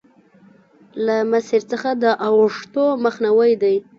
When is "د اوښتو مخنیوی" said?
2.01-3.51